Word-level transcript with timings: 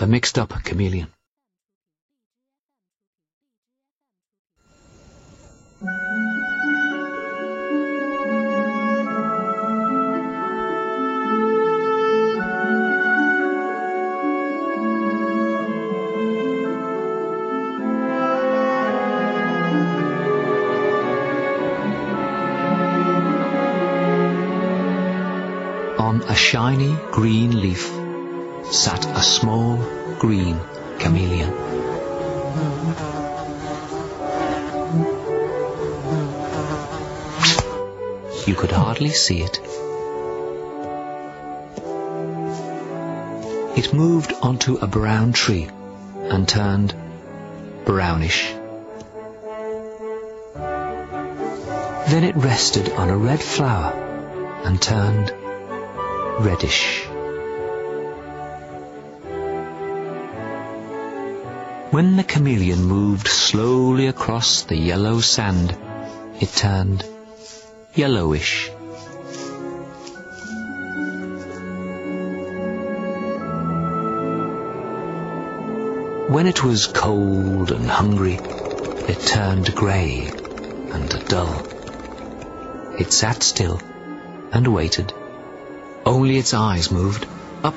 the 0.00 0.06
mixed-up 0.06 0.50
chameleon. 0.64 1.08
On 25.98 26.22
a 26.22 26.34
shiny 26.34 26.96
green 27.12 27.60
leaf 27.60 27.99
sat 28.70 29.04
a 29.04 29.22
small 29.22 29.76
green 30.20 30.58
chameleon. 31.00 31.50
You 38.46 38.54
could 38.54 38.70
hardly 38.70 39.10
see 39.10 39.42
it. 39.42 39.60
It 43.76 43.92
moved 43.92 44.32
onto 44.40 44.76
a 44.76 44.86
brown 44.86 45.32
tree 45.32 45.68
and 46.16 46.48
turned 46.48 46.94
brownish. 47.84 48.52
Then 52.08 52.24
it 52.24 52.36
rested 52.36 52.92
on 52.92 53.10
a 53.10 53.16
red 53.16 53.42
flower 53.42 53.92
and 54.64 54.80
turned 54.80 55.32
reddish. 56.40 57.09
When 61.90 62.14
the 62.14 62.22
chameleon 62.22 62.84
moved 62.84 63.26
slowly 63.26 64.06
across 64.06 64.62
the 64.62 64.76
yellow 64.76 65.18
sand, 65.18 65.76
it 66.40 66.48
turned 66.50 67.04
yellowish. 67.96 68.70
When 76.28 76.46
it 76.46 76.62
was 76.62 76.86
cold 76.86 77.72
and 77.72 77.90
hungry, 77.90 78.38
it 79.08 79.18
turned 79.18 79.74
grey 79.74 80.30
and 80.92 81.08
dull. 81.26 81.66
It 83.00 83.12
sat 83.12 83.42
still 83.42 83.80
and 84.52 84.68
waited. 84.68 85.12
Only 86.06 86.36
its 86.36 86.54
eyes 86.54 86.92
moved, 86.92 87.26
up, 87.64 87.74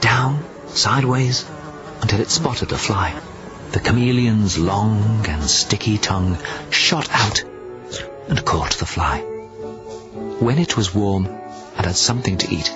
down, 0.00 0.42
sideways, 0.68 1.44
until 2.00 2.20
it 2.20 2.30
spotted 2.30 2.72
a 2.72 2.78
fly. 2.78 3.20
The 3.72 3.80
chameleon's 3.80 4.58
long 4.58 5.24
and 5.26 5.42
sticky 5.44 5.96
tongue 5.96 6.36
shot 6.68 7.08
out 7.10 7.42
and 8.28 8.44
caught 8.44 8.72
the 8.72 8.84
fly. 8.84 9.20
When 10.40 10.58
it 10.58 10.76
was 10.76 10.94
warm 10.94 11.24
and 11.24 11.86
had 11.86 11.96
something 11.96 12.36
to 12.36 12.54
eat, 12.54 12.70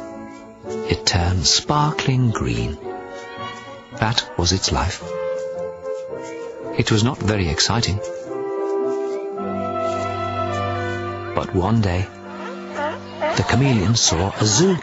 it 0.67 1.05
turned 1.05 1.47
sparkling 1.47 2.30
green. 2.30 2.78
That 3.98 4.39
was 4.39 4.52
its 4.52 4.72
life. 4.72 5.02
It 6.78 6.91
was 6.91 7.05
not 7.05 7.19
very 7.19 7.48
exciting. 7.48 7.98
But 11.34 11.55
one 11.55 11.83
day, 11.83 12.06
the 13.36 13.44
chameleon 13.47 13.97
saw 13.97 14.33
a 14.33 14.47
zoo. 14.47 14.78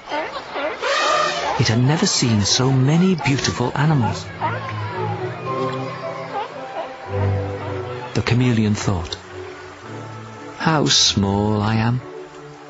It 1.60 1.68
had 1.70 1.80
never 1.80 2.06
seen 2.06 2.42
so 2.42 2.72
many 2.72 3.16
beautiful 3.16 3.72
animals. 3.74 4.24
The 8.14 8.22
chameleon 8.22 8.76
thought, 8.76 9.18
how 10.58 10.86
small 10.86 11.62
I 11.64 11.76
am, 11.76 12.00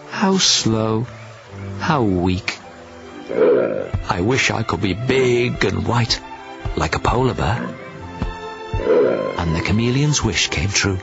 how 0.10 0.38
slow, 0.38 1.06
how 1.80 2.04
weak. 2.04 2.60
I 4.10 4.22
wish 4.22 4.52
I 4.52 4.64
could 4.64 4.82
be 4.82 4.94
big 4.94 5.66
and 5.66 5.86
white, 5.86 6.22
like 6.78 6.96
a 6.96 7.00
polar 7.00 7.34
bear. 7.34 7.62
And 9.38 9.54
the 9.54 9.62
chameleon's 9.62 10.24
wish 10.24 10.48
came 10.48 10.70
true. 10.70 11.00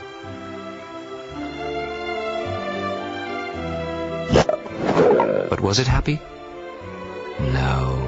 But 5.49 5.61
was 5.61 5.77
it 5.77 5.87
happy? 5.87 6.19
No. 7.39 8.07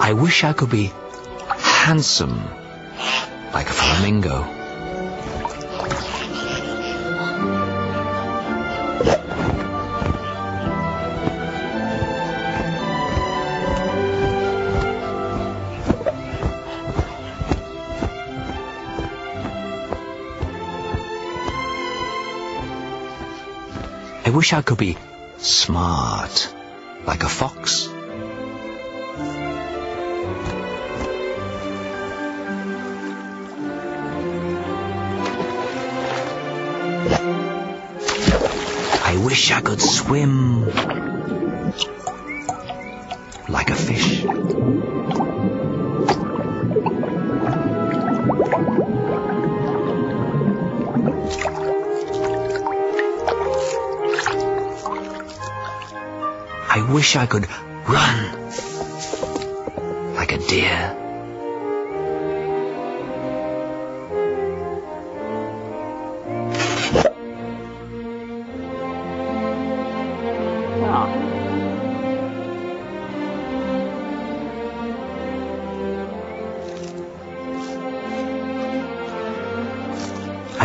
I 0.00 0.12
wish 0.14 0.42
I 0.42 0.52
could 0.52 0.70
be 0.70 0.92
handsome, 1.86 2.42
like 3.54 3.68
a 3.68 3.72
flamingo. 3.72 4.42
I 24.24 24.30
wish 24.34 24.52
I 24.52 24.62
could 24.62 24.78
be 24.78 24.96
smart, 25.38 26.52
like 27.06 27.22
a 27.22 27.28
fox. 27.28 27.95
Wish 39.36 39.52
I 39.52 39.60
could 39.60 39.82
swim 39.82 40.64
like 43.50 43.68
a 43.68 43.74
fish. 43.74 44.24
I 56.68 56.88
wish 56.90 57.16
I 57.16 57.26
could 57.26 57.46
run 57.86 58.18
like 60.14 60.32
a 60.32 60.38
deer. 60.38 61.05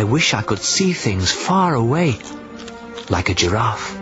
I 0.02 0.04
wish 0.04 0.34
I 0.34 0.42
could 0.42 0.58
see 0.58 0.94
things 0.94 1.30
far 1.30 1.76
away, 1.76 2.18
like 3.08 3.28
a 3.28 3.34
giraffe. 3.34 3.96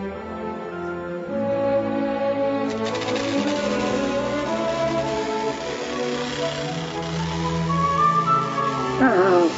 Oh. 9.03 9.53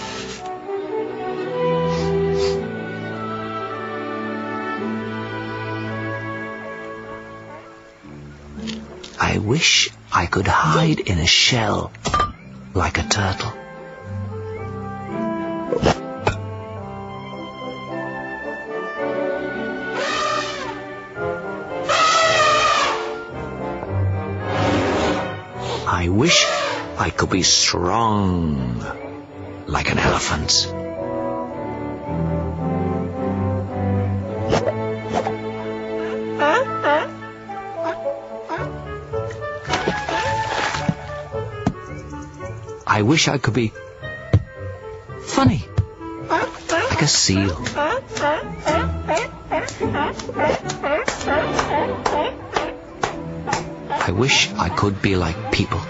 I 9.21 9.39
wish 9.39 9.91
I 10.13 10.27
could 10.27 10.49
hide 10.49 10.99
in 10.99 11.21
a 11.21 11.27
shell 11.29 11.93
like 12.75 12.99
a 12.99 13.05
turtle. 13.05 13.62
I 25.93 26.09
wish 26.09 26.47
I 26.97 27.11
could 27.11 27.29
be 27.29 27.43
strong 27.43 28.83
like 29.67 29.93
an 29.93 29.99
elephant. 29.99 30.67
I 42.87 43.03
wish 43.03 43.29
I 43.29 43.37
could 43.37 43.53
be 43.53 43.75
funny 45.21 45.67
like 46.31 47.03
a 47.03 47.07
seal. 47.07 47.55
I 54.09 54.11
wish 54.11 54.51
I 54.55 54.71
could 54.71 55.03
be 55.03 55.17
like 55.17 55.42
people. 55.53 55.81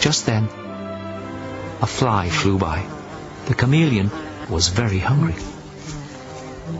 Just 0.00 0.26
then, 0.26 0.44
a 1.82 1.86
fly 1.86 2.28
flew 2.28 2.58
by. 2.58 2.86
The 3.46 3.54
chameleon 3.54 4.10
was 4.48 4.68
very 4.68 4.98
hungry. 4.98 5.34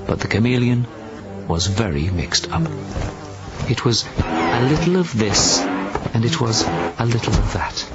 But 0.07 0.21
the 0.21 0.29
chameleon 0.29 0.87
was 1.49 1.67
very 1.67 2.09
mixed 2.11 2.51
up. 2.51 2.63
It 3.69 3.85
was 3.85 4.05
a 4.19 4.63
little 4.63 4.97
of 4.97 5.13
this, 5.19 5.61
and 6.17 6.25
it 6.25 6.41
was 6.41 6.63
a 6.63 7.05
little 7.05 7.35
of 7.35 7.53
that, 7.53 7.93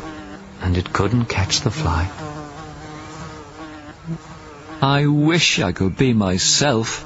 and 0.62 0.78
it 0.78 0.94
couldn't 0.94 1.26
catch 1.26 1.62
the 1.62 1.72
fly. 1.72 2.08
I 4.80 5.08
wish 5.08 5.60
I 5.60 5.72
could 5.72 5.98
be 5.98 6.14
myself. 6.14 7.04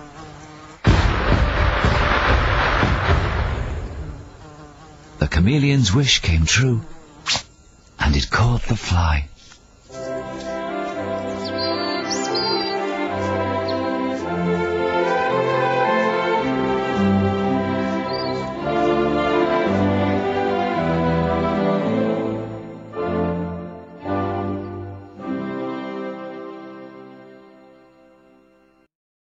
The 5.19 5.29
chameleon's 5.29 5.95
wish 5.95 6.19
came 6.19 6.45
true, 6.45 6.81
and 7.97 8.13
it 8.13 8.29
caught 8.29 8.63
the 8.63 8.75
fly. 8.75 9.29